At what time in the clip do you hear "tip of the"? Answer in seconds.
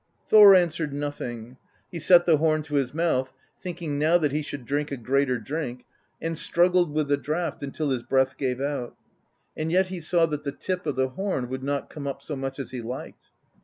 10.53-11.09